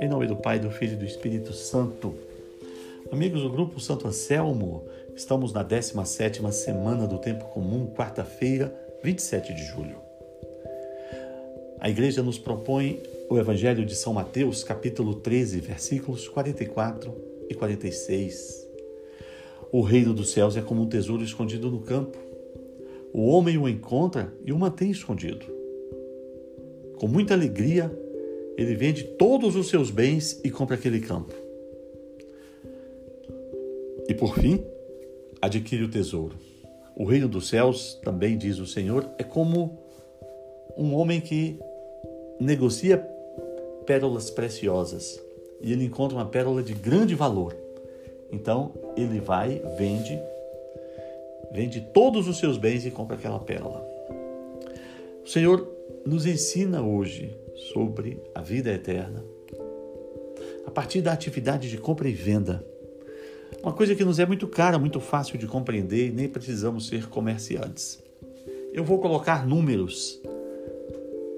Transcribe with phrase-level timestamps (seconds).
[0.00, 2.14] Em nome do Pai, do Filho e do Espírito Santo.
[3.12, 9.64] Amigos do Grupo Santo Anselmo, estamos na 17ª semana do Tempo Comum, quarta-feira, 27 de
[9.64, 9.96] julho.
[11.78, 13.00] A igreja nos propõe
[13.30, 17.14] o Evangelho de São Mateus, capítulo 13, versículos 44
[17.48, 18.68] e 46.
[19.70, 22.31] O reino dos céus é como um tesouro escondido no campo.
[23.12, 25.46] O homem o encontra e o mantém escondido.
[26.96, 27.90] Com muita alegria,
[28.56, 31.34] ele vende todos os seus bens e compra aquele campo.
[34.08, 34.64] E por fim,
[35.40, 36.36] adquire o tesouro.
[36.96, 39.78] O reino dos céus, também diz o Senhor, é como
[40.76, 41.58] um homem que
[42.40, 42.98] negocia
[43.86, 45.20] pérolas preciosas
[45.62, 47.56] e ele encontra uma pérola de grande valor.
[48.30, 50.18] Então ele vai, vende,
[51.52, 53.86] vende todos os seus bens e compra aquela pérola.
[55.24, 55.68] O Senhor
[56.04, 57.36] nos ensina hoje
[57.72, 59.22] sobre a vida eterna
[60.66, 62.64] a partir da atividade de compra e venda.
[63.62, 67.08] Uma coisa que nos é muito cara, muito fácil de compreender e nem precisamos ser
[67.08, 68.02] comerciantes.
[68.72, 70.20] Eu vou colocar números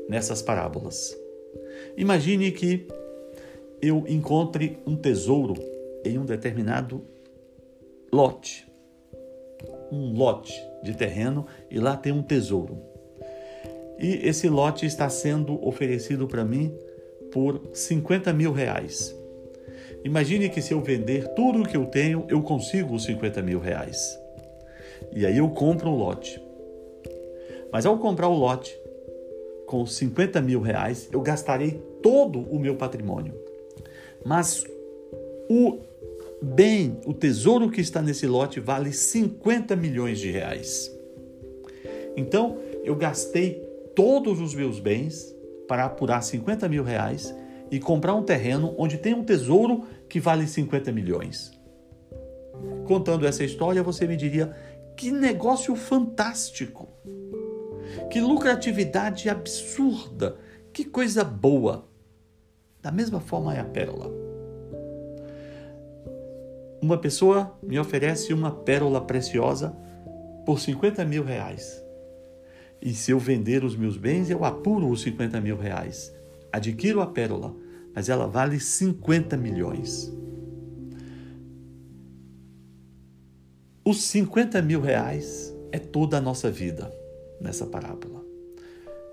[0.08, 1.16] nessas parábolas.
[1.96, 2.86] Imagine que
[3.82, 5.54] eu encontre um tesouro
[6.04, 7.02] em um determinado
[8.12, 8.66] lote,
[9.90, 12.78] um lote de terreno e lá tem um tesouro.
[13.98, 16.76] E esse lote está sendo oferecido para mim
[17.32, 19.14] por 50 mil reais.
[20.04, 23.58] Imagine que se eu vender tudo o que eu tenho, eu consigo os 50 mil
[23.58, 24.18] reais.
[25.12, 26.42] E aí eu compro o lote.
[27.72, 28.78] Mas ao comprar o lote,
[29.66, 33.34] com 50 mil reais, eu gastarei todo o meu patrimônio.
[34.24, 34.64] Mas
[35.48, 35.78] o
[36.44, 40.90] bem, o tesouro que está nesse lote vale 50 milhões de reais.
[42.16, 43.62] Então, eu gastei
[43.94, 45.34] todos os meus bens
[45.66, 47.34] para apurar 50 mil reais
[47.70, 51.50] e comprar um terreno onde tem um tesouro que vale 50 milhões.
[52.86, 54.54] Contando essa história, você me diria:
[54.96, 56.88] que negócio fantástico!
[58.10, 60.36] Que lucratividade absurda!
[60.72, 61.88] Que coisa boa!
[62.80, 64.23] Da mesma forma é a pérola.
[66.84, 69.74] Uma pessoa me oferece uma pérola preciosa
[70.44, 71.82] por 50 mil reais.
[72.78, 76.14] E se eu vender os meus bens, eu apuro os 50 mil reais.
[76.52, 77.56] Adquiro a pérola,
[77.94, 80.12] mas ela vale 50 milhões.
[83.82, 86.94] Os 50 mil reais é toda a nossa vida
[87.40, 88.22] nessa parábola.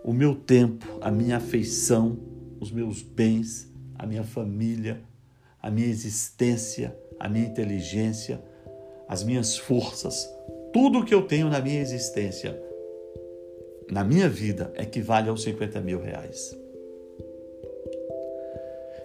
[0.04, 2.20] O meu tempo, a minha afeição,
[2.60, 5.02] os meus bens, a minha família,
[5.62, 8.42] a minha existência, a minha inteligência,
[9.08, 10.28] as minhas forças,
[10.74, 12.60] tudo o que eu tenho na minha existência
[13.92, 16.58] na minha vida equivale aos 50 mil reais.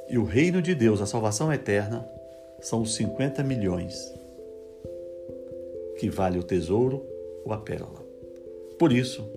[0.08, 2.08] E o reino de Deus, a salvação eterna,
[2.60, 4.14] são os 50 milhões
[5.98, 7.04] que vale o tesouro
[7.44, 8.06] ou a pérola.
[8.78, 9.28] Por isso,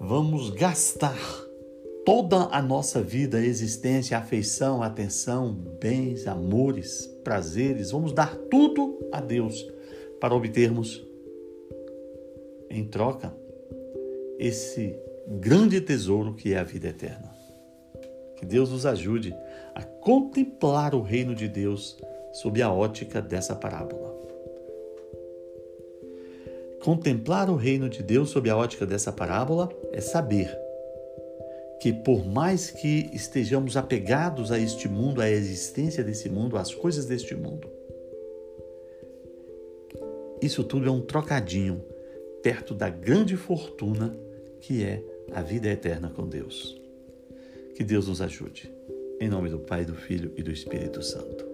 [0.00, 1.16] vamos gastar
[2.04, 9.66] toda a nossa vida, existência, afeição, atenção, bens, amores, prazeres, vamos dar tudo a Deus
[10.20, 11.04] para obtermos
[12.68, 13.34] em troca
[14.38, 14.96] esse
[15.26, 17.30] grande tesouro que é a vida eterna.
[18.36, 19.34] Que Deus nos ajude
[19.74, 21.98] a contemplar o reino de Deus
[22.32, 24.10] sob a ótica dessa parábola.
[26.82, 30.50] Contemplar o reino de Deus sob a ótica dessa parábola é saber
[31.80, 37.06] que, por mais que estejamos apegados a este mundo, à existência desse mundo, às coisas
[37.06, 37.68] deste mundo,
[40.42, 41.82] isso tudo é um trocadinho
[42.42, 44.16] perto da grande fortuna
[44.60, 45.02] que é
[45.32, 46.80] a vida eterna com Deus.
[47.74, 48.70] Que Deus nos ajude.
[49.20, 51.49] Em nome do Pai, do Filho e do Espírito Santo.